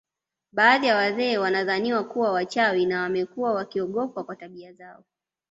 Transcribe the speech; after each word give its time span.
Baadhi 0.51 0.87
ya 0.87 0.95
wazee 0.95 1.37
wanadhaniwa 1.37 2.03
kuwa 2.03 2.31
wachawi 2.31 2.85
na 2.85 3.01
wamekuwa 3.01 3.53
wakiogopwa 3.53 4.23
kwa 4.23 4.35
tabia 4.35 4.73
zao 4.73 5.03